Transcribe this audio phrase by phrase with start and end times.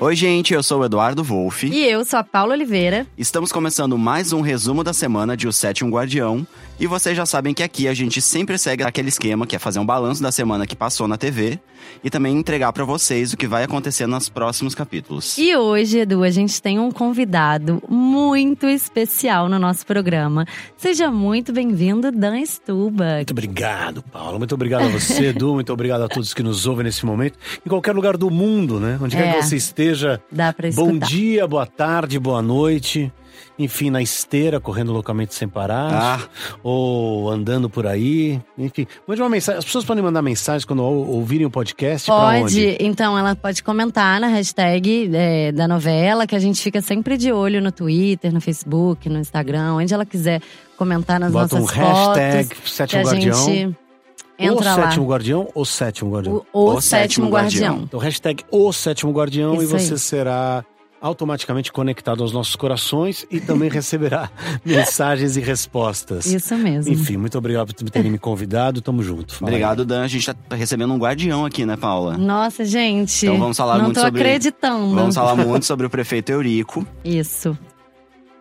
[0.00, 1.66] Oi, gente, eu sou o Eduardo Wolff.
[1.66, 3.06] E eu sou a Paula Oliveira.
[3.18, 6.46] Estamos começando mais um resumo da semana de O Sétimo Guardião.
[6.78, 9.78] E vocês já sabem que aqui a gente sempre segue aquele esquema que é fazer
[9.78, 11.58] um balanço da semana que passou na TV
[12.02, 15.36] e também entregar para vocês o que vai acontecer nos próximos capítulos.
[15.36, 20.46] E hoje, Edu, a gente tem um convidado muito especial no nosso programa.
[20.78, 23.16] Seja muito bem-vindo, Dan Stuba.
[23.16, 24.38] Muito obrigado, Paulo.
[24.38, 25.52] Muito obrigado a você, Edu.
[25.60, 27.38] Muito obrigado a todos que nos ouvem nesse momento.
[27.66, 28.98] Em qualquer lugar do mundo, né?
[29.02, 29.22] Onde É.
[29.22, 29.89] quer que você esteja.
[30.30, 33.12] Dá pra Bom dia, boa tarde, boa noite.
[33.58, 35.92] Enfim, na esteira, correndo loucamente sem parar.
[35.92, 36.28] Ah.
[36.62, 38.40] Ou andando por aí.
[38.56, 39.58] Enfim, mande uma mensagem.
[39.58, 42.06] As pessoas podem mandar mensagem quando ou- ouvirem o podcast.
[42.06, 42.76] pra Pode, onde?
[42.80, 47.32] então ela pode comentar na hashtag é, da novela, que a gente fica sempre de
[47.32, 50.40] olho no Twitter, no Facebook, no Instagram, onde ela quiser
[50.76, 52.72] comentar nas Bota um nossas hashtag fotos.
[52.72, 53.44] Sétimo a Guardião.
[53.46, 53.76] gente
[54.48, 54.82] o entra lá.
[54.84, 56.44] Sétimo Guardião ou Sétimo Guardião?
[56.52, 57.62] O, o O sétimo, Sétimo guardião.
[57.68, 57.84] Guardião.
[57.84, 59.98] Então, hashtag o sétimo guardião Isso e você aí.
[59.98, 60.64] será
[61.02, 64.28] automaticamente conectado aos nossos corações e também receberá
[64.62, 66.26] mensagens e respostas.
[66.26, 66.92] Isso mesmo.
[66.92, 68.82] Enfim, muito obrigado por terem me convidado.
[68.82, 69.34] Tamo junto.
[69.34, 69.54] Fala aí.
[69.54, 70.02] Obrigado, Dan.
[70.02, 72.18] A gente tá recebendo um guardião aqui, né, Paula?
[72.18, 73.24] Nossa, gente.
[73.24, 74.94] Então vamos falar não muito tô sobre- acreditando.
[74.94, 76.86] Vamos falar muito sobre o prefeito Eurico.
[77.02, 77.56] Isso.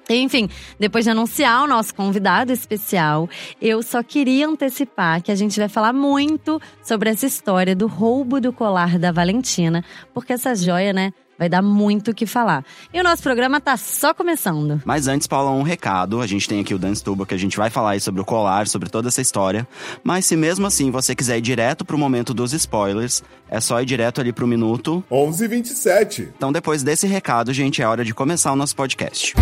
[0.10, 3.30] Enfim, depois de anunciar o nosso convidado especial,
[3.62, 8.40] eu só queria antecipar que a gente vai falar muito sobre essa história do roubo
[8.40, 12.66] do colar da Valentina, porque essa joia, né, vai dar muito o que falar.
[12.94, 14.82] E o nosso programa tá só começando.
[14.84, 16.20] Mas antes, Paula, um recado.
[16.20, 18.26] A gente tem aqui o Dan Stuba, que a gente vai falar aí sobre o
[18.26, 19.66] colar, sobre toda essa história.
[20.04, 23.86] Mas se mesmo assim você quiser ir direto pro momento dos spoilers, é só ir
[23.86, 25.02] direto ali pro minuto.
[25.10, 29.34] 11 h 27 Então, depois desse recado, gente, é hora de começar o nosso podcast.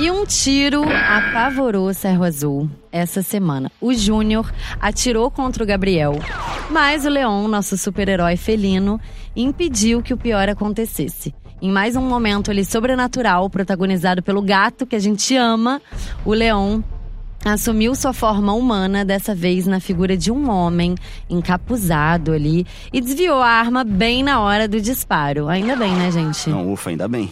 [0.00, 3.70] E um tiro apavorou Cerro Azul essa semana.
[3.78, 6.14] O Júnior atirou contra o Gabriel,
[6.70, 8.98] mas o Leon, nosso super-herói felino,
[9.36, 11.34] impediu que o pior acontecesse.
[11.60, 15.82] Em mais um momento ali sobrenatural, protagonizado pelo gato que a gente ama,
[16.24, 16.80] o Leon
[17.44, 20.94] assumiu sua forma humana, dessa vez na figura de um homem
[21.28, 25.46] encapuzado ali, e desviou a arma bem na hora do disparo.
[25.46, 26.48] Ainda bem, né, gente?
[26.48, 27.30] Não, ufa, ainda bem.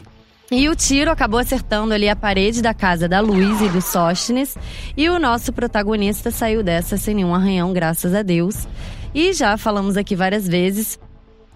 [0.51, 4.57] E o tiro acabou acertando ali a parede da casa da Luiz e do Sóstenes.
[4.97, 8.67] E o nosso protagonista saiu dessa sem nenhum arranhão, graças a Deus.
[9.15, 10.99] E já falamos aqui várias vezes.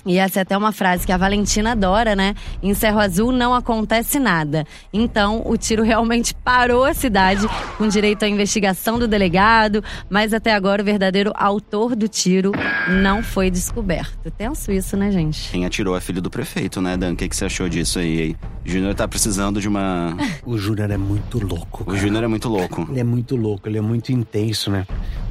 [0.04, 2.34] E essa é até uma frase que a Valentina adora, né?
[2.60, 4.66] Em Cerro Azul não acontece nada.
[4.92, 7.46] Então, o tiro realmente parou a cidade,
[7.78, 12.50] com direito à investigação do delegado, mas até agora o verdadeiro autor do tiro
[12.88, 14.28] não foi descoberto.
[14.32, 15.50] Tenso isso, né, gente?
[15.50, 17.12] Quem atirou é filho do prefeito, né, Dan?
[17.12, 18.34] O que, que você achou disso aí?
[18.64, 20.16] O Júnior tá precisando de uma.
[20.46, 21.82] O Júnior é muito louco.
[21.82, 21.98] O cara.
[21.98, 22.86] Júnior é muito louco.
[22.90, 24.86] Ele é muito louco, ele é muito intenso, né?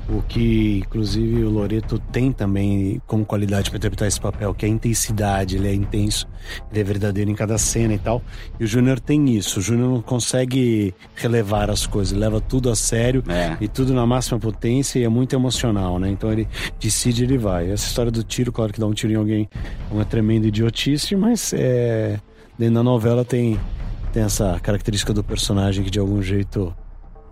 [0.09, 4.67] O que, inclusive, o Loreto tem também como qualidade para interpretar esse papel, que é
[4.67, 6.27] a intensidade, ele é intenso,
[6.69, 8.21] ele é verdadeiro em cada cena e tal.
[8.59, 12.69] E o Júnior tem isso, o Júnior não consegue relevar as coisas, ele leva tudo
[12.69, 13.55] a sério É.
[13.61, 16.09] e tudo na máxima potência e é muito emocional, né?
[16.09, 16.47] Então ele
[16.79, 17.71] decide, ele vai.
[17.71, 19.49] Essa história do tiro, claro que dá um tiro em alguém
[19.89, 22.19] é uma tremenda idiotice, mas é,
[22.57, 23.59] dentro da novela tem,
[24.13, 26.73] tem essa característica do personagem que de algum jeito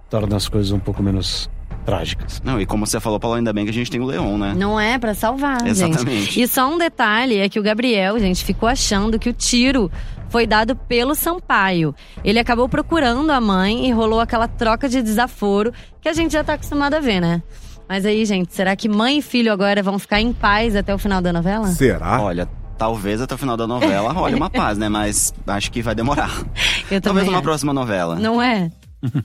[0.10, 1.50] torna as coisas um pouco menos
[1.86, 2.42] trágicas.
[2.44, 4.54] Não, e como você falou, Paulo, ainda bem que a gente tem o Leon, né?
[4.56, 6.22] Não é pra salvar, Exatamente.
[6.26, 6.42] gente.
[6.42, 9.92] E só um detalhe é que o Gabriel, gente, ficou achando que o tiro
[10.30, 11.96] foi dado pelo Sampaio.
[12.24, 16.44] Ele acabou procurando a mãe e rolou aquela troca de desaforo que a gente já
[16.44, 17.42] tá acostumado a ver, né?
[17.88, 20.98] Mas aí, gente, será que mãe e filho agora vão ficar em paz até o
[21.00, 21.68] final da novela?
[21.70, 22.22] Será?
[22.22, 22.48] Olha,
[22.80, 24.88] talvez até o final da novela role uma paz, né?
[24.88, 26.32] Mas acho que vai demorar.
[26.90, 27.44] Eu Talvez numa acho.
[27.44, 28.16] próxima novela.
[28.16, 28.72] Não é?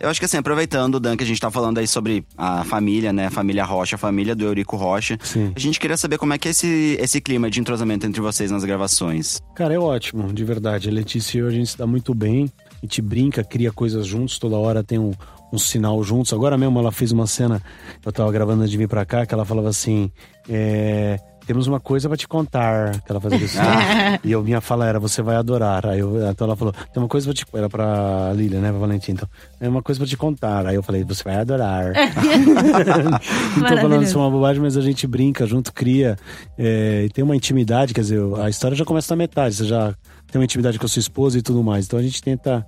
[0.00, 3.12] Eu acho que assim, aproveitando, Dan, que a gente tá falando aí sobre a família,
[3.12, 3.26] né?
[3.26, 5.16] A família Rocha, a família do Eurico Rocha.
[5.22, 5.52] Sim.
[5.54, 8.50] A gente queria saber como é que é esse, esse clima de entrosamento entre vocês
[8.50, 9.40] nas gravações.
[9.54, 10.88] Cara, é ótimo, de verdade.
[10.88, 12.50] A Letícia e eu, a gente se dá muito bem.
[12.72, 15.12] A gente brinca, cria coisas juntos, toda hora tem um,
[15.50, 16.34] um sinal juntos.
[16.34, 17.62] Agora mesmo ela fez uma cena,
[18.04, 20.10] eu tava gravando antes de vir pra cá, que ela falava assim:
[20.50, 23.00] é, temos uma coisa pra te contar.
[23.00, 23.58] Que ela fazia isso.
[24.24, 25.86] E eu, minha fala era, você vai adorar.
[25.86, 27.44] Aí eu, então ela falou, tem uma coisa pra te.
[27.52, 28.70] Era pra Lília, né?
[28.70, 29.12] Pra Valentim.
[29.12, 29.28] Então,
[29.60, 30.66] é uma coisa pra te contar.
[30.66, 31.92] Aí eu falei, você vai adorar.
[33.56, 36.16] Não tô falando isso é uma bobagem, mas a gente brinca junto, cria.
[36.58, 39.54] é, e tem uma intimidade, quer dizer, a história já começa na metade.
[39.56, 39.94] Você já
[40.30, 41.86] tem uma intimidade com a sua esposa e tudo mais.
[41.86, 42.66] Então a gente tenta.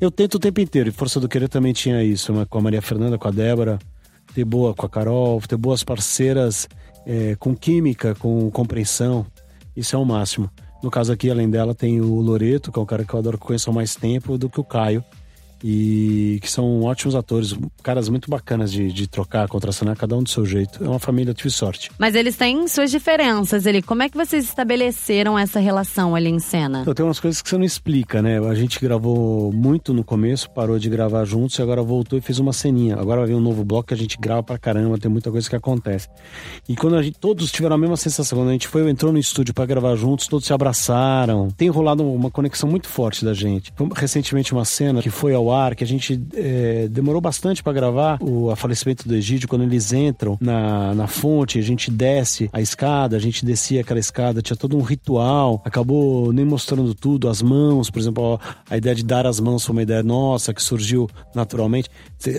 [0.00, 0.88] Eu tento o tempo inteiro.
[0.88, 2.46] E Força do Querer também tinha isso, né?
[2.48, 3.78] com a Maria Fernanda, com a Débora.
[4.34, 6.68] Ter boa com a Carol, ter boas parceiras
[7.08, 9.24] é, com química, com compreensão.
[9.74, 10.50] Isso é o máximo.
[10.82, 13.38] No caso aqui, além dela, tem o Loreto, que é um cara que eu adoro
[13.38, 15.02] que conheço há mais tempo do que o Caio.
[15.62, 20.28] E que são ótimos atores, caras muito bacanas de, de trocar, contracionar, cada um do
[20.28, 20.82] seu jeito.
[20.84, 21.90] É uma família, eu tive sorte.
[21.98, 23.82] Mas eles têm suas diferenças ali.
[23.82, 26.80] Como é que vocês estabeleceram essa relação ali em cena?
[26.82, 28.38] Então, tem umas coisas que você não explica, né?
[28.38, 32.38] A gente gravou muito no começo, parou de gravar juntos e agora voltou e fez
[32.38, 32.96] uma ceninha.
[32.96, 35.48] Agora vai vir um novo bloco que a gente grava pra caramba, tem muita coisa
[35.48, 36.08] que acontece.
[36.68, 39.18] E quando a gente, todos tiveram a mesma sensação, quando a gente foi, entrou no
[39.18, 41.48] estúdio para gravar juntos, todos se abraçaram.
[41.50, 43.72] Tem rolado uma conexão muito forte da gente.
[43.94, 48.18] Recentemente uma cena que foi ao ar, que a gente é, demorou bastante para gravar,
[48.20, 53.16] o falecimento do Egídio, quando eles entram na, na fonte, a gente desce a escada,
[53.16, 57.90] a gente descia aquela escada, tinha todo um ritual, acabou nem mostrando tudo, as mãos,
[57.90, 61.90] por exemplo, a ideia de dar as mãos foi uma ideia nossa, que surgiu naturalmente.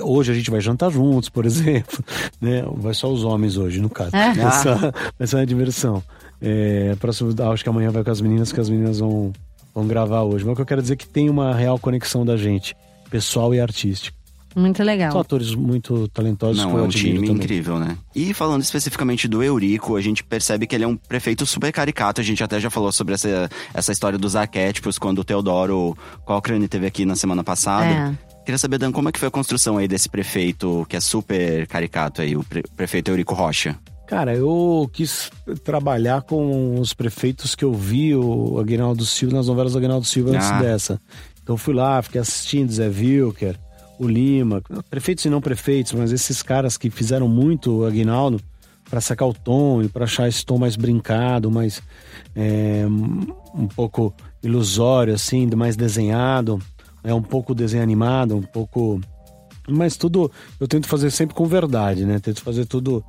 [0.03, 2.03] Hoje a gente vai jantar juntos, por exemplo,
[2.41, 2.63] né?
[2.75, 4.15] Vai só os homens hoje, no caso.
[4.15, 4.29] É.
[4.39, 6.03] Essa, essa é a diversão.
[6.41, 9.33] É, próximo, acho que amanhã vai com as meninas, que as meninas vão,
[9.73, 10.45] vão gravar hoje.
[10.45, 12.75] Mas o que eu quero dizer é que tem uma real conexão da gente,
[13.09, 14.17] pessoal e artística.
[14.55, 15.11] Muito legal.
[15.11, 16.63] São atores muito talentosos.
[16.63, 17.31] Não, é um time também.
[17.31, 17.97] incrível, né?
[18.15, 22.19] E falando especificamente do Eurico, a gente percebe que ele é um prefeito super caricato.
[22.19, 25.95] A gente até já falou sobre essa, essa história dos arquétipos quando o Teodoro
[26.25, 27.85] Cochrane teve aqui na semana passada.
[27.85, 28.29] É.
[28.43, 31.67] Queria saber, Dan, como é que foi a construção aí desse prefeito que é super
[31.67, 32.43] caricato aí, o
[32.75, 33.77] prefeito Eurico Rocha?
[34.09, 35.29] Cara, eu quis
[35.63, 40.31] trabalhar com os prefeitos que eu vi o Aguinaldo Silva nas novelas do Aguinaldo Silva
[40.31, 40.59] antes ah.
[40.59, 40.99] dessa.
[41.49, 43.57] Então fui lá, fiquei assistindo Zé Wilker,
[43.97, 48.39] o Lima, prefeitos e não prefeitos, mas esses caras que fizeram muito o Aguinaldo
[48.87, 51.81] para sacar o tom e para achar esse tom mais brincado, mais
[52.35, 54.13] é, um pouco
[54.43, 56.59] ilusório, assim, mais desenhado,
[57.03, 59.01] é um pouco desenho animado, um pouco.
[59.67, 62.19] Mas tudo eu tento fazer sempre com verdade, né?
[62.19, 63.03] Tento fazer tudo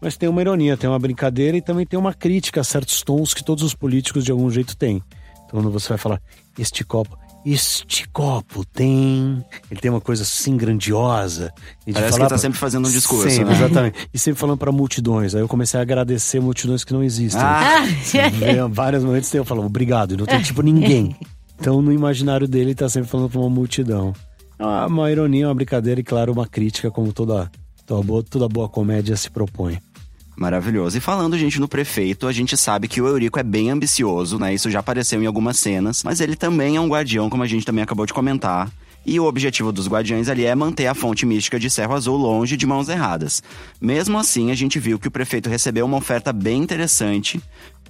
[0.00, 3.34] mas tem uma ironia, tem uma brincadeira e também tem uma crítica a certos tons
[3.34, 5.02] que todos os políticos de algum jeito têm.
[5.44, 6.22] Então quando você vai falar,
[6.56, 9.44] este copo, este copo tem.
[9.70, 11.52] Ele tem uma coisa assim grandiosa.
[11.86, 13.30] E Parece que ele tá sempre fazendo um discurso.
[13.30, 13.64] Sempre, né?
[13.64, 14.08] exatamente.
[14.12, 15.34] E sempre falando para multidões.
[15.34, 17.40] Aí eu comecei a agradecer multidões que não existem.
[17.40, 17.84] Ah.
[18.70, 21.16] Vários momentos eu falo, obrigado, e não tem tipo ninguém.
[21.58, 24.14] Então no imaginário dele ele tá sempre falando para uma multidão.
[24.58, 27.50] É uma, uma ironia, uma brincadeira e, claro, uma crítica, como toda,
[27.86, 29.80] toda, boa, toda boa comédia se propõe.
[30.40, 30.96] Maravilhoso.
[30.96, 34.54] E falando, gente, no prefeito, a gente sabe que o Eurico é bem ambicioso, né?
[34.54, 37.66] Isso já apareceu em algumas cenas, mas ele também é um guardião, como a gente
[37.66, 38.72] também acabou de comentar.
[39.04, 42.56] E o objetivo dos guardiões ali é manter a fonte mística de Cerro Azul longe
[42.56, 43.42] de mãos erradas.
[43.78, 47.38] Mesmo assim, a gente viu que o prefeito recebeu uma oferta bem interessante,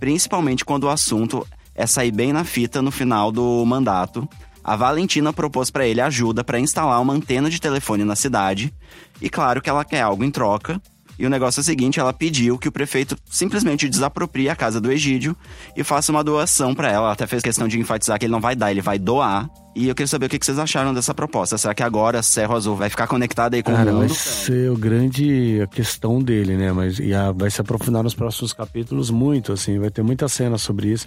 [0.00, 4.28] principalmente quando o assunto é sair bem na fita no final do mandato.
[4.64, 8.74] A Valentina propôs para ele ajuda para instalar uma antena de telefone na cidade,
[9.22, 10.82] e claro que ela quer algo em troca,
[11.20, 14.80] e o negócio é o seguinte: ela pediu que o prefeito simplesmente desaproprie a casa
[14.80, 15.36] do Egídio
[15.76, 17.04] e faça uma doação para ela.
[17.04, 19.48] Ela até fez questão de enfatizar que ele não vai dar, ele vai doar.
[19.76, 21.58] E eu queria saber o que vocês acharam dessa proposta.
[21.58, 24.08] Será que agora Cerro Azul vai ficar conectado aí com Cara, o mundo?
[24.08, 26.72] Vai ser o grande a questão dele, né?
[26.72, 29.78] Mas e a, vai se aprofundar nos próximos capítulos muito, assim.
[29.78, 31.06] Vai ter muita cena sobre isso.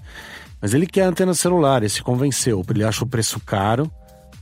[0.61, 2.63] Mas ele quer antena celular, ele se convenceu.
[2.69, 3.91] Ele acha o preço caro,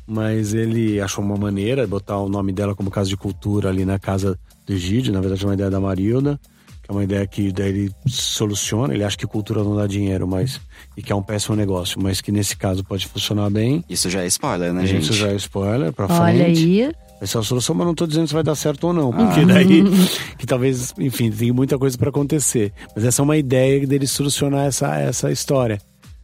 [0.05, 3.85] mas ele achou uma maneira de botar o nome dela como casa de cultura ali
[3.85, 6.39] na casa do Egídio, na verdade é uma ideia da Marilda,
[6.83, 10.27] que é uma ideia que daí ele soluciona, ele acha que cultura não dá dinheiro,
[10.27, 10.59] mas
[10.95, 13.83] e que é um péssimo negócio, mas que nesse caso pode funcionar bem.
[13.89, 15.03] Isso já é spoiler, né, gente?
[15.03, 16.63] Isso já é spoiler pra Olha frente.
[16.63, 16.91] aí.
[17.21, 19.41] Essa é a solução, mas não tô dizendo se vai dar certo ou não, porque
[19.41, 19.45] ah.
[19.45, 19.83] daí
[20.39, 22.73] que talvez, enfim, tem muita coisa para acontecer.
[22.95, 25.77] Mas essa é uma ideia dele solucionar essa, essa história.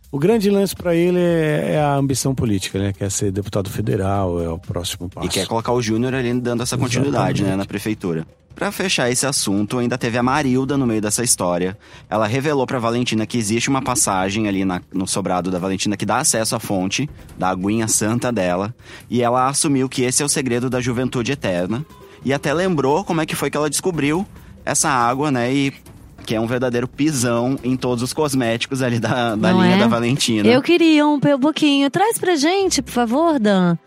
[0.09, 2.93] O grande lance para ele é, é, a ambição política, né?
[2.93, 5.27] Quer ser deputado federal, é o próximo passo.
[5.27, 7.49] E quer colocar o Júnior ali dando essa continuidade, Exatamente.
[7.51, 8.25] né, na prefeitura.
[8.55, 11.77] Para fechar esse assunto, ainda teve a Marilda no meio dessa história.
[12.09, 16.05] Ela revelou para Valentina que existe uma passagem ali na, no sobrado da Valentina que
[16.05, 18.73] dá acesso à fonte, da aguinha santa dela,
[19.09, 21.85] e ela assumiu que esse é o segredo da juventude eterna.
[22.25, 24.25] E até lembrou como é que foi que ela descobriu
[24.65, 25.53] essa água, né?
[25.53, 25.73] E
[26.27, 29.79] que é um verdadeiro pisão em todos os cosméticos ali da, da linha é?
[29.79, 30.45] da Valentina.
[30.45, 31.89] Eu queria um pouquinho.
[31.89, 33.77] Traz pra gente, por favor, Dan.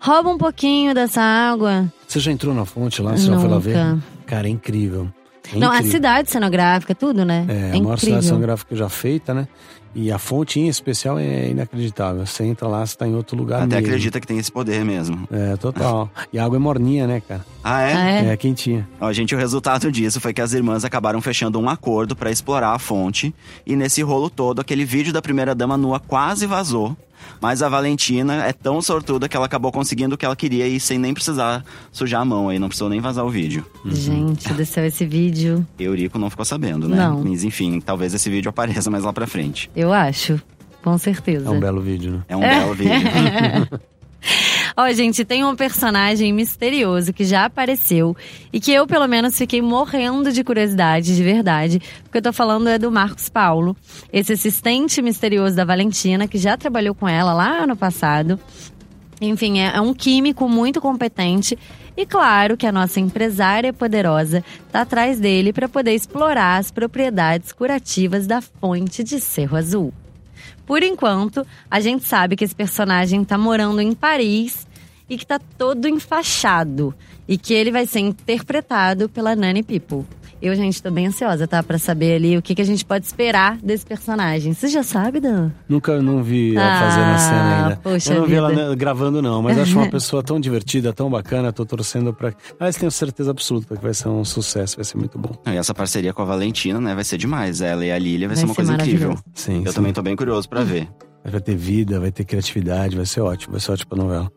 [0.00, 1.90] Rouba um pouquinho dessa água.
[2.06, 3.16] Você já entrou na fonte lá?
[3.16, 3.34] Você Nunca.
[3.34, 4.02] já foi lá ver?
[4.26, 5.08] Cara, é incrível.
[5.52, 5.88] É Não, incrível.
[5.88, 7.46] a cidade cenográfica, tudo, né?
[7.48, 9.46] É, é a maior cidade cenográfica já feita, né?
[9.94, 12.26] E a fonte em especial é inacreditável.
[12.26, 13.86] Você entra lá, você tá em outro lugar Até mesmo.
[13.86, 15.28] acredita que tem esse poder mesmo.
[15.30, 16.10] É, total.
[16.32, 17.44] e a água é morninha, né, cara?
[17.62, 17.94] Ah, é?
[17.94, 18.26] Ah, é?
[18.32, 18.88] é quentinha.
[19.00, 22.72] Ó, gente, o resultado disso foi que as irmãs acabaram fechando um acordo para explorar
[22.72, 23.34] a fonte.
[23.66, 26.96] E nesse rolo todo, aquele vídeo da primeira dama nua quase vazou.
[27.40, 30.78] Mas a Valentina é tão sortuda que ela acabou conseguindo o que ela queria e
[30.80, 33.64] sem nem precisar sujar a mão aí, não precisou nem vazar o vídeo.
[33.84, 33.90] Uhum.
[33.94, 35.66] Gente do céu, esse vídeo.
[35.78, 36.96] Eurico não ficou sabendo, né?
[36.96, 37.22] Não.
[37.22, 39.70] Mas enfim, talvez esse vídeo apareça mais lá pra frente.
[39.74, 40.40] Eu acho,
[40.82, 41.46] com certeza.
[41.46, 42.22] É um belo vídeo, né?
[42.28, 42.94] É um belo vídeo.
[44.76, 48.16] Ó, gente, tem um personagem misterioso que já apareceu
[48.52, 51.80] e que eu, pelo menos, fiquei morrendo de curiosidade, de verdade.
[52.02, 53.76] Porque eu tô falando é do Marcos Paulo,
[54.12, 58.38] esse assistente misterioso da Valentina, que já trabalhou com ela lá no passado.
[59.20, 61.58] Enfim, é, é um químico muito competente.
[61.96, 67.52] E claro que a nossa empresária poderosa está atrás dele para poder explorar as propriedades
[67.52, 69.92] curativas da fonte de Cerro Azul.
[70.66, 74.66] Por enquanto, a gente sabe que esse personagem está morando em Paris
[75.08, 76.94] e que está todo enfaixado
[77.28, 80.04] e que ele vai ser interpretado pela Nani People.
[80.44, 81.62] Eu, gente, tô bem ansiosa, tá?
[81.62, 84.52] Pra saber ali o que, que a gente pode esperar desse personagem.
[84.52, 85.50] Você já sabe, Dan?
[85.66, 87.76] Nunca não vi ela Ah, fazendo a cena ainda.
[87.76, 88.74] poxa Eu não vi ela vida.
[88.74, 91.50] gravando, não, mas acho uma pessoa tão divertida, tão bacana.
[91.52, 92.34] Tô torcendo pra.
[92.60, 95.30] Mas tenho certeza absoluta que vai ser um sucesso, vai ser muito bom.
[95.46, 97.62] E essa parceria com a Valentina, né, vai ser demais.
[97.62, 99.18] Ela e a Lilia vai, Vai ser uma ser coisa incrível.
[99.34, 99.62] Sim.
[99.64, 99.74] Eu sim.
[99.76, 100.88] também tô bem curioso pra ver.
[101.24, 104.30] Vai ter vida, vai ter criatividade, vai ser ótimo, vai ser ótimo pra novela.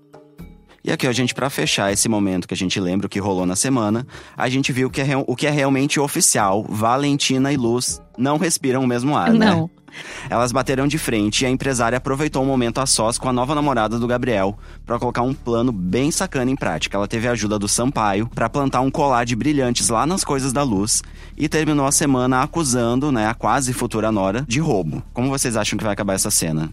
[0.88, 3.46] E aqui, ó, gente, pra fechar esse momento que a gente lembra o que rolou
[3.46, 6.64] na semana, a gente viu que é o que é realmente oficial.
[6.64, 9.48] Valentina e Luz não respiram o mesmo ar, né?
[9.48, 9.70] Não.
[10.30, 13.54] Elas bateram de frente e a empresária aproveitou o momento a sós com a nova
[13.54, 16.96] namorada do Gabriel pra colocar um plano bem sacana em prática.
[16.96, 20.54] Ela teve a ajuda do Sampaio pra plantar um colar de brilhantes lá nas coisas
[20.54, 21.04] da luz
[21.36, 25.04] e terminou a semana acusando, né, a quase futura nora de roubo.
[25.14, 26.72] Como vocês acham que vai acabar essa cena?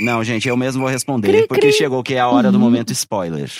[0.00, 1.72] Não, gente, eu mesmo vou responder, Cri, porque cri.
[1.72, 3.50] chegou que é a hora do momento spoiler.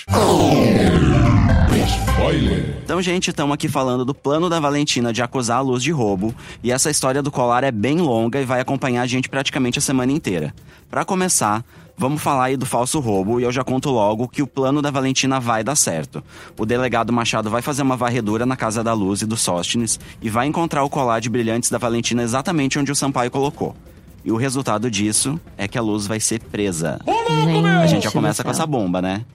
[2.83, 6.33] Então, gente, estamos aqui falando do plano da Valentina de acusar a Luz de roubo.
[6.63, 9.81] E essa história do colar é bem longa e vai acompanhar a gente praticamente a
[9.81, 10.53] semana inteira.
[10.89, 11.63] Pra começar,
[11.95, 14.89] vamos falar aí do falso roubo e eu já conto logo que o plano da
[14.89, 16.23] Valentina vai dar certo.
[16.57, 20.29] O delegado Machado vai fazer uma varredura na casa da Luz e do Sóstenes e
[20.29, 23.75] vai encontrar o colar de brilhantes da Valentina exatamente onde o Sampaio colocou.
[24.23, 26.99] E o resultado disso é que a Luz vai ser presa.
[27.07, 29.25] Gente, A gente já começa com essa bomba, né?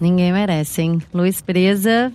[0.00, 1.02] Ninguém merece, hein?
[1.12, 2.12] Luz presa.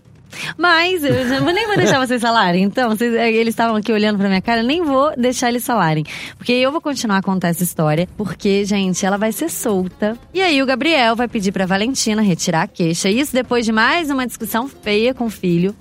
[0.57, 2.63] Mas eu nem vou deixar vocês falarem.
[2.63, 6.05] Então, vocês- eles estavam aqui olhando pra minha cara, nem vou deixar eles falarem.
[6.37, 8.07] Porque eu vou continuar a contar essa história.
[8.17, 10.17] Porque, gente, ela vai ser solta.
[10.33, 13.09] E aí o Gabriel vai pedir pra Valentina retirar a queixa.
[13.09, 15.75] Isso depois de mais uma discussão feia com o filho.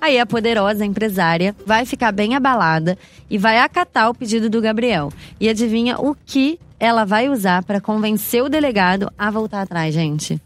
[0.00, 2.96] Aí a poderosa empresária vai ficar bem abalada
[3.30, 5.12] e vai acatar o pedido do Gabriel.
[5.40, 10.40] E adivinha o que ela vai usar pra convencer o delegado a voltar atrás, gente?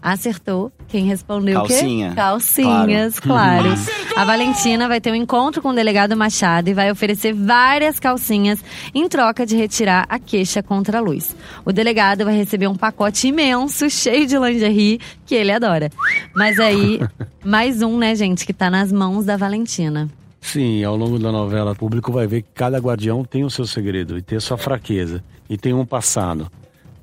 [0.00, 0.70] Acertou.
[0.88, 2.06] Quem respondeu Calcinha.
[2.06, 2.16] o quê?
[2.16, 3.68] Calcinhas, claro.
[4.14, 8.62] A Valentina vai ter um encontro com o delegado Machado e vai oferecer várias calcinhas
[8.94, 11.34] em troca de retirar a queixa contra a luz.
[11.64, 15.90] O delegado vai receber um pacote imenso, cheio de lingerie, que ele adora.
[16.34, 17.00] Mas aí,
[17.44, 20.08] mais um, né, gente, que tá nas mãos da Valentina.
[20.40, 23.66] Sim, ao longo da novela, o público vai ver que cada guardião tem o seu
[23.66, 26.50] segredo e tem a sua fraqueza e tem um passado.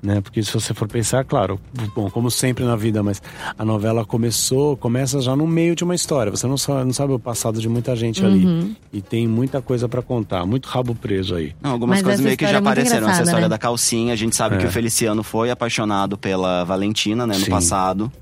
[0.04, 0.20] Né?
[0.20, 1.58] Porque se você for pensar, claro,
[1.96, 3.22] bom, como sempre na vida, mas
[3.58, 6.30] a novela começou, começa já no meio de uma história.
[6.30, 8.26] Você não sabe, não sabe o passado de muita gente Uhum.
[8.28, 8.76] ali.
[8.92, 11.54] E tem muita coisa pra contar, muito rabo preso aí.
[11.62, 13.08] Não, algumas Mas coisas meio que já é apareceram.
[13.08, 13.48] Essa história né?
[13.48, 14.58] da calcinha, a gente sabe É.
[14.58, 17.50] que o Feliciano foi apaixonado pela Valentina, né, no Sim.
[17.50, 18.12] passado.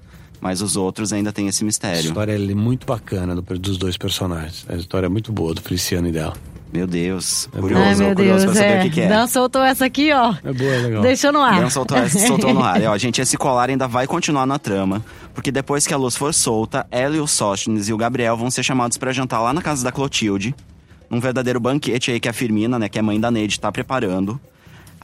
[0.40, 2.00] Mas os outros ainda têm esse A mistério.
[2.00, 4.64] história é muito bacana do- dos dois personagens.
[4.68, 6.32] A história é muito boa do Feliciano e dela.
[6.72, 7.48] Meu Deus.
[7.54, 8.80] É Curioso, Ai, meu curioso Deus, pra saber é.
[8.80, 9.08] o que, que é.
[9.08, 10.34] Dan soltou essa aqui, ó.
[10.42, 11.02] É boa, é legal.
[11.02, 11.60] Deixou no ar.
[11.60, 12.80] Dan soltou, essa- soltou no ar.
[12.80, 16.16] E, ó, gente, esse colar ainda vai continuar na trama, porque depois que a luz
[16.16, 19.52] for solta, ela e o Sóstenes e o Gabriel vão ser chamados pra jantar lá
[19.52, 20.54] na casa da Clotilde,
[21.10, 24.40] num verdadeiro banquete aí que a Firmina, né, que é mãe da Neide, tá preparando.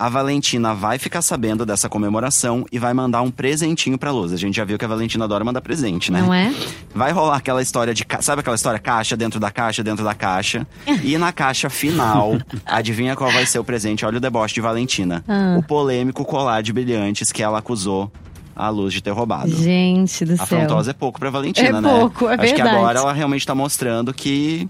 [0.01, 4.33] A Valentina vai ficar sabendo dessa comemoração e vai mandar um presentinho pra Luz.
[4.33, 6.21] A gente já viu que a Valentina adora mandar presente, né?
[6.23, 6.55] Não é?
[6.95, 8.05] Vai rolar aquela história de.
[8.05, 10.65] ca- Sabe aquela história caixa dentro da caixa, dentro da caixa?
[11.03, 14.07] E na caixa final, adivinha qual vai ser o presente?
[14.07, 15.25] Olha o deboche de Valentina.
[15.27, 15.57] Ah.
[15.59, 18.09] O polêmico colar de brilhantes que ela acusou
[18.55, 19.51] a luz de ter roubado.
[19.51, 20.45] Gente do céu.
[20.45, 21.89] Afrontosa é pouco pra Valentina, É né?
[21.99, 22.77] pouco, é Acho que verdade.
[22.77, 24.69] agora ela realmente tá mostrando que.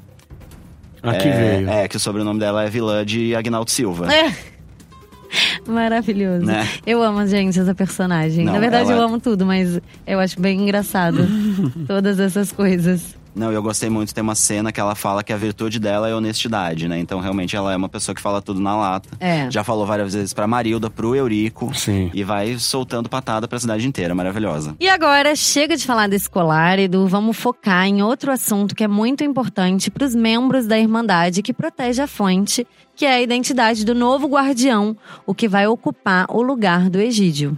[1.03, 1.69] Aqui é, veio.
[1.71, 4.11] É, que o sobrenome dela é vilã de Agnaldo Silva.
[4.11, 4.33] É.
[5.67, 6.47] Maravilhoso.
[6.47, 6.67] Né?
[6.87, 8.45] Eu amo, gente, essa personagem.
[8.45, 11.19] Não, Na verdade, ela- eu amo tudo, mas eu acho bem engraçado
[11.87, 13.18] todas essas coisas.
[13.39, 14.15] Não, eu gostei muito.
[14.15, 16.99] Tem uma cena que ela fala que a virtude dela é honestidade, né?
[16.99, 19.09] Então, realmente, ela é uma pessoa que fala tudo na lata.
[19.21, 19.51] É.
[19.51, 21.73] Já falou várias vezes pra Marilda, pro Eurico.
[21.75, 22.11] Sim.
[22.13, 24.15] E vai soltando patada pra cidade inteira.
[24.15, 24.75] Maravilhosa.
[24.81, 28.85] E agora, chega de falar desse colar e do vamos focar em outro assunto que
[28.85, 32.67] é muito importante para os membros da Irmandade que protege a fonte,
[32.97, 37.57] que é a identidade do novo guardião, o que vai ocupar o lugar do Egídio.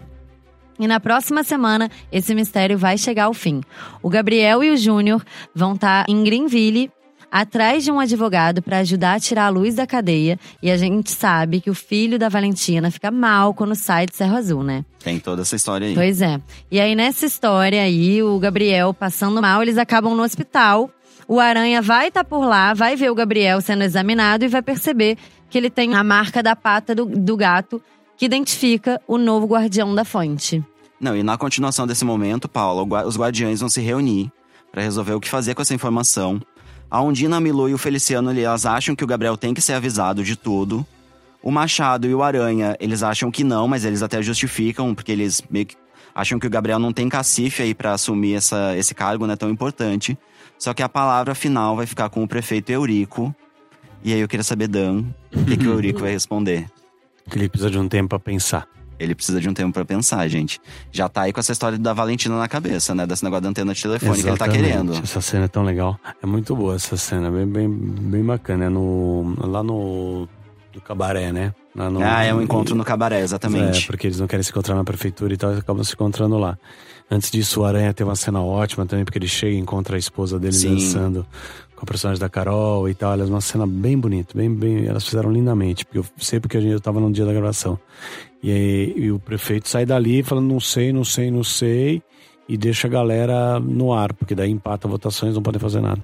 [0.81, 3.61] E na próxima semana, esse mistério vai chegar ao fim.
[4.03, 5.23] O Gabriel e o Júnior
[5.55, 6.91] vão estar em Greenville
[7.31, 10.39] atrás de um advogado para ajudar a tirar a luz da cadeia.
[10.63, 14.35] E a gente sabe que o filho da Valentina fica mal quando sai de Cerro
[14.35, 14.83] Azul, né?
[15.05, 15.95] Tem toda essa história aí.
[15.95, 16.41] Pois é.
[16.71, 20.91] E aí, nessa história aí, o Gabriel passando mal, eles acabam no hospital.
[21.29, 24.63] O Aranha vai estar tá por lá, vai ver o Gabriel sendo examinado e vai
[24.63, 25.19] perceber
[25.51, 27.83] que ele tem a marca da pata do, do gato
[28.17, 30.63] que identifica o novo guardião da fonte.
[31.01, 34.31] Não, e na continuação desse momento, Paulo, os guardiães vão se reunir
[34.71, 36.41] para resolver o que fazer com essa informação.
[36.91, 39.73] A Undina, a Milu e o Feliciano, elas acham que o Gabriel tem que ser
[39.73, 40.85] avisado de tudo.
[41.43, 45.43] O Machado e o Aranha, eles acham que não, mas eles até justificam, porque eles
[45.49, 45.77] meio que
[46.15, 49.49] acham que o Gabriel não tem cacife aí para assumir essa, esse cargo, né, tão
[49.49, 50.19] importante.
[50.59, 53.35] Só que a palavra final vai ficar com o prefeito Eurico.
[54.05, 55.05] E aí eu queria saber, Dan,
[55.35, 56.67] o que, que o Eurico vai responder?
[57.33, 58.69] Ele precisa de um tempo para pensar.
[59.01, 60.61] Ele precisa de um tempo para pensar, gente.
[60.93, 63.07] Já tá aí com essa história da Valentina na cabeça, né?
[63.07, 64.39] Desse negócio da antena de telefone Exatamente.
[64.39, 64.93] que ele tá querendo.
[65.03, 65.99] Essa cena é tão legal.
[66.23, 68.67] É muito boa essa cena, bem, bem, bem bacana.
[68.67, 70.29] É no, lá no
[70.73, 71.53] do cabaré, né?
[71.75, 73.85] No, ah, é um encontro no cabaré, exatamente.
[73.85, 76.37] É, porque eles não querem se encontrar na prefeitura e tal, eles acabam se encontrando
[76.37, 76.59] lá.
[77.11, 79.99] Antes disso, o Aranha tem uma cena ótima também, porque ele chega e encontra a
[79.99, 80.75] esposa dele Sim.
[80.75, 81.27] dançando
[81.75, 83.19] com a personagem da Carol e tal.
[83.19, 84.87] É uma cena bem bonita, bem, bem.
[84.87, 87.79] Elas fizeram lindamente, porque eu sei porque gente estava no dia da gravação.
[88.43, 92.01] E, aí, e o prefeito sai dali falando não sei, não sei, não sei,
[92.49, 96.03] e deixa a galera no ar, porque daí empata votações, não podem fazer nada.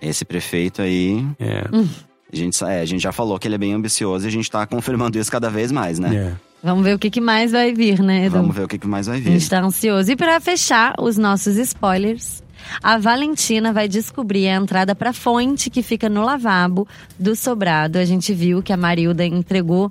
[0.00, 1.24] Esse prefeito aí.
[1.38, 1.64] É.
[1.72, 1.88] Hum.
[2.32, 4.50] A gente, é, a gente já falou que ele é bem ambicioso e a gente
[4.50, 6.16] tá confirmando isso cada vez mais, né?
[6.16, 6.51] É.
[6.62, 8.36] Vamos ver o que, que mais vai vir, né, Edu?
[8.36, 9.30] Vamos ver o que, que mais vai vir.
[9.30, 10.12] A gente tá ansioso.
[10.12, 12.42] E para fechar os nossos spoilers,
[12.80, 16.86] a Valentina vai descobrir a entrada para a fonte que fica no lavabo
[17.18, 17.98] do sobrado.
[17.98, 19.90] A gente viu que a Marilda entregou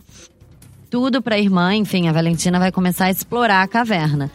[0.90, 4.32] tudo para a irmã, enfim, a Valentina vai começar a explorar a caverna.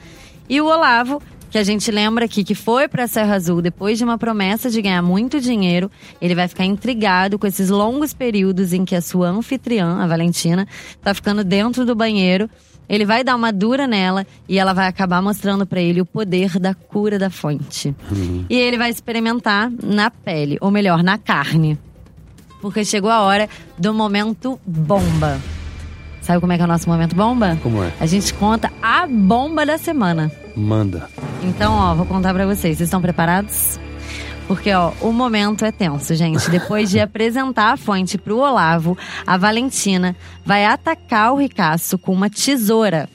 [0.48, 4.04] E o Olavo que a gente lembra aqui que foi para Serra Azul depois de
[4.04, 8.84] uma promessa de ganhar muito dinheiro, ele vai ficar intrigado com esses longos períodos em
[8.84, 10.66] que a sua anfitriã, a Valentina,
[11.02, 12.48] tá ficando dentro do banheiro.
[12.88, 16.58] Ele vai dar uma dura nela e ela vai acabar mostrando para ele o poder
[16.58, 17.94] da cura da fonte.
[18.10, 18.44] Uhum.
[18.48, 21.76] E ele vai experimentar na pele, ou melhor, na carne.
[22.60, 25.40] Porque chegou a hora do momento bomba.
[26.26, 27.56] Sabe como é que é o nosso momento bomba?
[27.62, 27.92] Como é?
[28.00, 30.32] A gente conta a bomba da semana.
[30.56, 31.08] Manda.
[31.40, 32.76] Então, ó, vou contar para vocês.
[32.76, 33.78] Vocês estão preparados?
[34.48, 36.50] Porque, ó, o momento é tenso, gente.
[36.50, 42.28] Depois de apresentar a fonte pro Olavo, a Valentina vai atacar o Ricasso com uma
[42.28, 43.08] tesoura.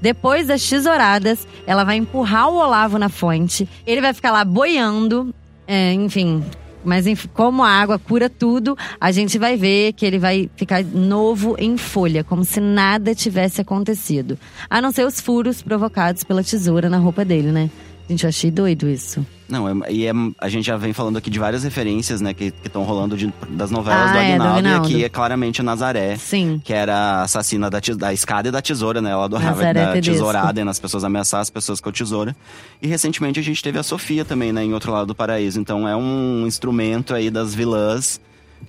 [0.00, 3.68] Depois das tesouradas, ela vai empurrar o Olavo na fonte.
[3.84, 5.34] Ele vai ficar lá boiando,
[5.66, 6.44] é, enfim,
[6.86, 11.56] mas como a água cura tudo, a gente vai ver que ele vai ficar novo
[11.58, 14.38] em folha, como se nada tivesse acontecido.
[14.70, 17.70] A não ser os furos provocados pela tesoura na roupa dele, né?
[18.08, 19.26] Gente, eu achei doido isso.
[19.48, 22.52] Não, é, e é, a gente já vem falando aqui de várias referências, né, que
[22.64, 24.90] estão rolando de, das novelas ah, do, Aguinaldo, é, do Aguinaldo.
[24.90, 26.16] E aqui é claramente a Nazaré.
[26.16, 26.60] Sim.
[26.64, 29.10] Que era a assassina da, da escada e da tesoura, né?
[29.10, 32.34] Ela adorava Nazaré da tesourada nas pessoas, ameaçar as pessoas com a tesoura.
[32.82, 35.60] E recentemente a gente teve a Sofia também, né, em Outro Lado do Paraíso.
[35.60, 38.20] Então é um instrumento aí das vilãs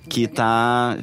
[0.08, 0.98] que tá.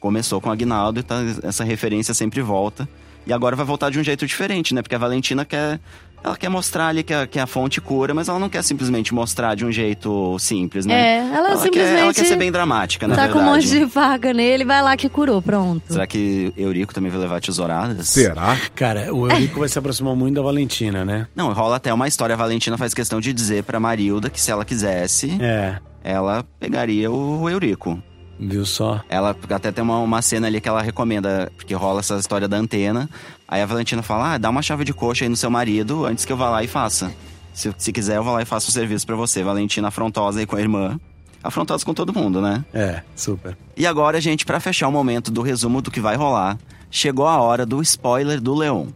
[0.00, 2.88] Começou com o Aguinaldo e tá, essa referência sempre volta.
[3.26, 4.82] E agora vai voltar de um jeito diferente, né?
[4.82, 5.78] Porque a Valentina quer
[6.22, 9.14] ela quer mostrar ali que a, que a fonte cura, mas ela não quer simplesmente
[9.14, 10.94] mostrar de um jeito simples, né?
[10.94, 11.94] É, ela, ela simplesmente.
[11.94, 13.38] Quer, ela quer ser bem dramática, na tá verdade.
[13.38, 15.92] Tá com um monte de faca nele, vai lá que curou, pronto.
[15.92, 18.08] Será que Eurico também vai levar tesouradas?
[18.08, 18.56] Será?
[18.74, 21.26] Cara, o Eurico vai se aproximar muito da Valentina, né?
[21.34, 22.34] Não, rola até uma história.
[22.34, 25.76] A Valentina faz questão de dizer pra Marilda que se ela quisesse, é.
[26.04, 28.00] ela pegaria o Eurico.
[28.40, 29.02] Viu só?
[29.06, 32.56] Ela até tem uma, uma cena ali que ela recomenda, porque rola essa história da
[32.56, 33.08] antena.
[33.46, 36.24] Aí a Valentina fala: ah, dá uma chave de coxa aí no seu marido antes
[36.24, 37.12] que eu vá lá e faça.
[37.52, 39.42] Se, se quiser, eu vou lá e faço o serviço para você.
[39.42, 40.98] Valentina afrontosa aí com a irmã.
[41.42, 42.64] Afrontosa com todo mundo, né?
[42.72, 43.56] É, super.
[43.76, 46.58] E agora, gente, para fechar o momento do resumo do que vai rolar,
[46.90, 48.86] chegou a hora do spoiler do Leon.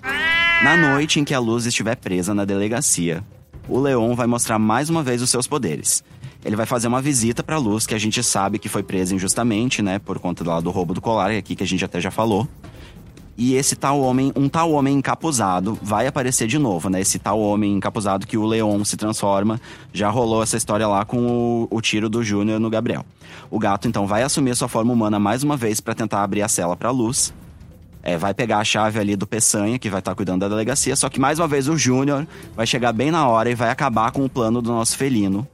[0.62, 3.22] Na noite em que a Luz estiver presa na delegacia,
[3.68, 6.02] o Leon vai mostrar mais uma vez os seus poderes
[6.44, 9.80] ele vai fazer uma visita para Luz, que a gente sabe que foi presa injustamente,
[9.80, 12.46] né, por conta do roubo do colar, aqui que a gente até já falou.
[13.36, 17.00] E esse tal homem, um tal homem encapuzado, vai aparecer de novo, né?
[17.00, 19.60] Esse tal homem encapuzado que o Leon se transforma.
[19.92, 23.04] Já rolou essa história lá com o, o tiro do Júnior no Gabriel.
[23.50, 26.48] O gato, então, vai assumir sua forma humana mais uma vez para tentar abrir a
[26.48, 27.34] cela pra luz.
[28.04, 30.94] É, vai pegar a chave ali do Peçanha, que vai estar tá cuidando da delegacia.
[30.94, 34.12] Só que mais uma vez o Júnior vai chegar bem na hora e vai acabar
[34.12, 35.44] com o plano do nosso felino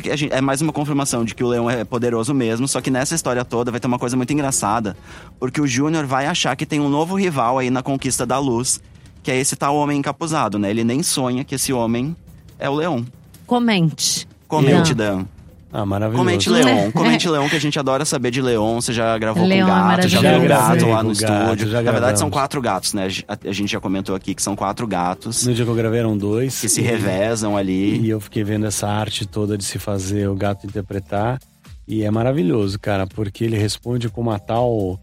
[0.00, 3.14] Gente, é mais uma confirmação de que o leão é poderoso mesmo, só que nessa
[3.14, 4.96] história toda vai ter uma coisa muito engraçada,
[5.38, 8.80] porque o Júnior vai achar que tem um novo rival aí na conquista da luz,
[9.22, 10.70] que é esse tal homem encapuzado, né?
[10.70, 12.14] Ele nem sonha que esse homem
[12.58, 13.04] é o leão.
[13.46, 14.26] Comente.
[14.46, 15.24] Comente, Dan.
[15.78, 16.24] Ah, maravilhoso.
[16.24, 18.80] Comente Leon, comente Leon, que a gente adora saber de Leon.
[18.80, 20.22] Você já gravou Leon é com gato, já maravilhoso.
[20.22, 21.68] viu Já o gato lá no gato, estúdio.
[21.70, 23.08] já Na verdade, são quatro gatos, né?
[23.28, 26.16] A, gente já comentou aqui que são quatro gatos No dia que eu gravei eram
[26.16, 26.58] dois.
[26.58, 28.00] que se revezam ali.
[28.00, 31.38] E eu fiquei vendo essa arte toda de se fazer o gato interpretar.
[31.86, 34.98] E é maravilhoso, cara, porque ele responde com uma tal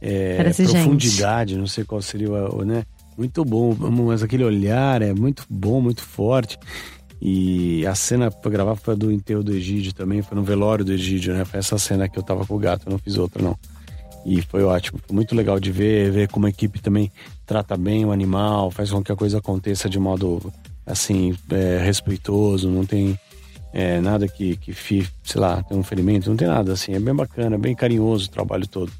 [0.00, 0.72] é, Parece gente.
[0.72, 2.84] profundidade, não sei qual seria o, né?
[3.16, 6.56] Muito bom, mas aquele olhar é muito bom, muito forte.
[7.20, 10.92] E a cena pra gravar foi do enterro do Egídio também, foi no velório do
[10.92, 11.44] Egídio, né?
[11.44, 13.56] Foi essa cena que eu tava com o gato, eu não fiz outra, não.
[14.24, 17.10] E foi ótimo, foi muito legal de ver, ver como a equipe também
[17.46, 20.52] trata bem o animal, faz com que a coisa aconteça de modo,
[20.86, 23.18] assim, é, respeitoso, não tem
[23.72, 27.14] é, nada que, que, sei lá, tem um ferimento, não tem nada, assim, é bem
[27.14, 28.92] bacana, bem carinhoso o trabalho todo.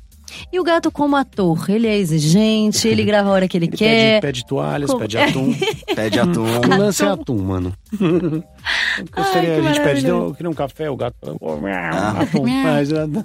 [0.53, 3.77] E o gato como ator, ele é exigente, ele grava a hora que ele, Ele
[3.77, 4.21] quer.
[4.21, 5.55] pede, pede toalhas, Como- pede atum.
[5.95, 6.45] Pede atum.
[6.69, 7.73] O lance é atum, mano.
[9.15, 12.21] Gostaria, Ai, a gente pede, eu queria um café, o gato fala, "Oh, miau, Ah.
[12.23, 13.25] atum, mas, atum."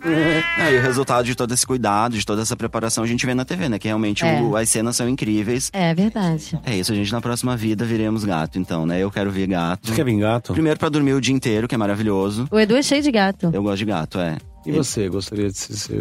[0.57, 3.33] Ah, e o resultado de todo esse cuidado, de toda essa preparação, a gente vê
[3.33, 3.77] na TV, né?
[3.79, 4.41] Que realmente É.
[4.41, 5.69] o- as cenas são incríveis.
[5.73, 6.57] É verdade.
[6.65, 8.99] É isso, a gente na próxima vida viremos gato, então, né?
[8.99, 9.87] Eu quero ver gato.
[9.87, 10.53] Você quer vir gato?
[10.53, 12.47] Primeiro pra dormir o dia inteiro, que é maravilhoso.
[12.51, 13.49] O Edu é cheio de gato.
[13.53, 14.37] Eu gosto de gato, é.
[14.65, 15.93] E você, gostaria de se, se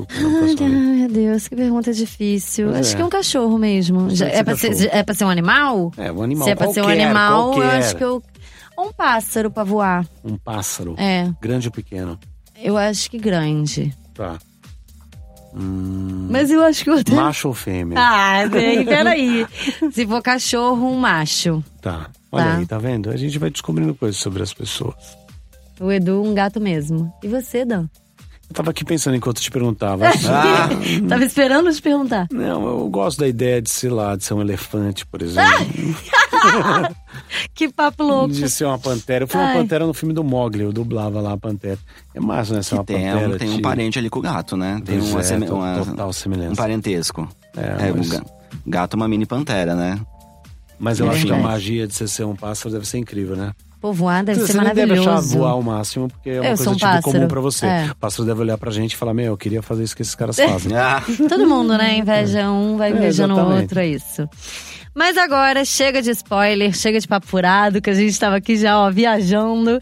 [0.00, 0.68] Ai, tá vida?
[0.68, 2.66] meu Deus, que pergunta difícil.
[2.68, 2.96] Pois Acho é.
[2.96, 4.10] que é um cachorro mesmo.
[4.10, 5.92] Já- ser é, pra ser, é pra ser um animal?
[5.96, 7.76] É, um animal Se é pra ser um qualquer, animal, eu qualquer.
[7.78, 8.22] acho que eu.
[8.78, 10.04] Um pássaro pra voar.
[10.24, 12.18] Um pássaro, É, grande ou pequeno?
[12.60, 13.94] eu acho que grande.
[14.14, 14.38] Tá.
[15.56, 17.14] Hum, Mas eu acho que o outro.
[17.14, 17.96] macho ou fêmea?
[17.98, 19.46] Ah, bem, peraí.
[19.92, 21.62] Se for cachorro, um macho.
[21.80, 22.10] Tá.
[22.32, 22.56] Olha Tá.
[22.56, 23.10] aí, tá vendo?
[23.10, 24.96] A gente vai descobrindo coisas sobre as pessoas.
[25.80, 27.12] O Edu, um gato mesmo.
[27.22, 27.86] E você, Dan?
[28.54, 30.04] Eu tava aqui pensando enquanto eu te perguntava.
[30.30, 30.68] Ah,
[31.08, 32.28] Tava esperando te perguntar.
[32.30, 35.50] Não, eu gosto da ideia de, sei lá, de ser um elefante, por exemplo.
[37.54, 38.28] Que papo louco.
[38.28, 39.24] de ser uma pantera.
[39.24, 39.56] Eu fui uma Ai.
[39.56, 41.78] pantera no filme do Mogli, eu dublava lá a pantera.
[42.14, 42.62] É massa, né?
[42.62, 43.28] Ser uma tem, pantera.
[43.34, 44.80] um, tem um te- parente ali com o gato, né?
[44.84, 46.52] Tem uma, é, seme- uma- total semelhança.
[46.52, 47.28] um parentesco.
[47.56, 48.24] É, É, mas, o ga-
[48.66, 49.98] gato é uma mini pantera, né?
[50.78, 53.36] mas eu É acho que a magia de você ser um pássaro deve ser incrível,
[53.36, 53.52] né?
[53.92, 55.38] Voar deve você ser nem deve achar maravilhoso.
[55.38, 57.02] voar ao máximo, porque é uma Eu coisa sou um tipo pássaro.
[57.12, 57.66] comum pra você.
[57.66, 57.88] É.
[57.90, 60.14] O pássaro deve olhar pra gente e falar, meu, eu queria fazer isso que esses
[60.14, 60.76] caras fazem.
[60.76, 61.96] Ah, Todo mundo, né?
[61.96, 64.28] Inveja um, vai É, invejando o outro, é isso.
[64.94, 68.78] Mas agora, chega de spoiler, chega de papo furado, que a gente tava aqui já,
[68.78, 69.80] ó, viajando.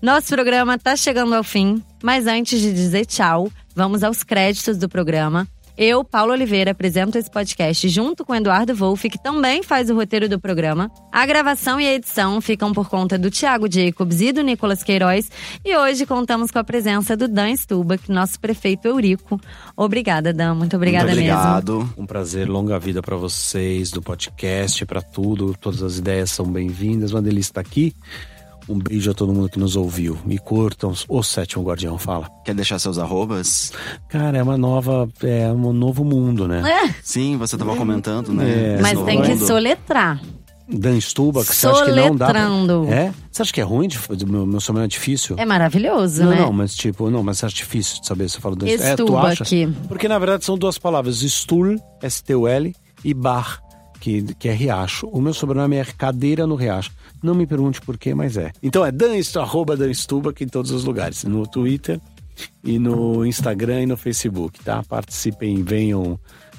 [0.00, 4.88] Nosso programa tá chegando ao fim, mas antes de dizer tchau, vamos aos créditos do
[4.88, 5.46] programa.
[5.82, 10.28] Eu, Paulo Oliveira, apresento esse podcast junto com Eduardo Wolff, que também faz o roteiro
[10.28, 10.90] do programa.
[11.10, 15.30] A gravação e a edição ficam por conta do Thiago Jacobs e do Nicolas Queiroz.
[15.64, 19.40] E hoje contamos com a presença do Dan Stubach, nosso prefeito Eurico.
[19.74, 20.54] Obrigada, Dan.
[20.54, 21.34] Muito obrigada muito mesmo.
[21.34, 21.94] obrigado.
[21.96, 25.56] Um prazer, longa vida pra vocês, do podcast, pra tudo.
[25.58, 27.12] Todas as ideias são bem-vindas.
[27.12, 27.94] Uma delícia estar aqui.
[28.70, 30.16] Um beijo a todo mundo que nos ouviu.
[30.24, 30.92] Me curtam.
[31.08, 32.30] O Sétimo Guardião, fala.
[32.44, 33.72] Quer deixar seus arrobas?
[34.08, 35.08] Cara, é uma nova.
[35.24, 36.62] É um novo mundo, né?
[37.02, 38.76] Sim, você tava comentando, né?
[38.76, 39.46] É, Mas tem que mundo.
[39.46, 40.20] soletrar.
[40.68, 42.28] Dan Stuba, que você acha que não dá.
[42.28, 42.48] Pra...
[42.88, 43.12] É?
[43.28, 43.88] Você acha que é ruim?
[43.88, 43.98] De...
[44.24, 45.34] Meu, meu sobrenome é difícil?
[45.36, 46.36] É maravilhoso, não, né?
[46.38, 48.28] não, mas tipo, não, mas você acha difícil de saber?
[48.28, 49.42] Você fala Dan É, tu acha?
[49.42, 49.68] aqui.
[49.88, 52.72] Porque na verdade são duas palavras: Stul, S-T-U-L,
[53.04, 53.60] e Bar,
[53.98, 55.08] que, que é riacho.
[55.08, 56.92] O meu sobrenome é cadeira no riacho.
[57.22, 58.52] Não me pergunte por quê, mas é.
[58.62, 61.24] Então é Dan, arroba Dan Stubach em todos os lugares.
[61.24, 62.00] No Twitter
[62.64, 64.82] e no Instagram e no Facebook, tá?
[64.88, 66.18] Participem, venham.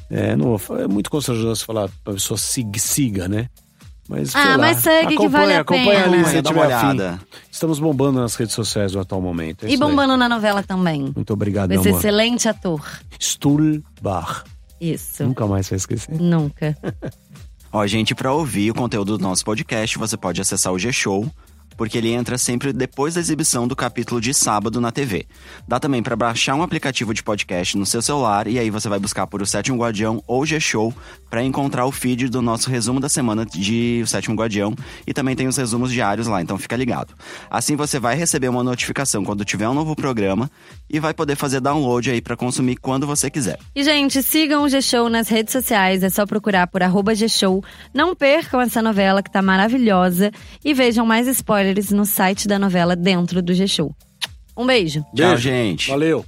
[0.10, 3.47] É, não, é muito constrangedor você falar pra pessoa siga, siga né?
[4.10, 6.06] Mas, Ah, lá, mas segue que vale a acompanha pena.
[6.17, 6.86] ali se Acompanha, dá uma tiver afim.
[7.00, 7.19] olhada.
[7.50, 9.65] Estamos bombando nas redes sociais no atual momento.
[9.65, 11.13] é E bombando na novela também.
[11.15, 12.00] Muito obrigado, Esse meu amor.
[12.00, 12.82] excelente ator.
[13.17, 14.43] Stulbar.
[14.82, 15.24] Isso.
[15.24, 16.19] Nunca mais vai esquecer.
[16.19, 16.76] Nunca.
[17.73, 21.31] Ó, gente, pra ouvir o conteúdo do nosso podcast, você pode acessar o G-Show,
[21.77, 25.25] porque ele entra sempre depois da exibição do capítulo de sábado na TV.
[25.67, 28.99] Dá também pra baixar um aplicativo de podcast no seu celular e aí você vai
[28.99, 30.93] buscar por O Sétimo Guardião ou G-Show
[31.29, 34.75] pra encontrar o feed do nosso resumo da semana de O Sétimo Guardião
[35.07, 37.13] e também tem os resumos diários lá, então fica ligado.
[37.49, 40.49] Assim você vai receber uma notificação quando tiver um novo programa
[40.89, 43.57] e vai poder fazer download aí pra consumir quando você quiser.
[43.73, 46.03] E, gente, sigam o G-Show nas redes sociais.
[46.03, 47.63] É só procurar por arroba G-Show.
[47.93, 50.31] Não percam essa novela que tá maravilhosa.
[50.63, 53.95] E vejam mais spoilers no site da novela dentro do G-Show.
[54.55, 55.05] Um beijo.
[55.15, 55.89] Tchau, gente.
[55.89, 56.25] Valeu.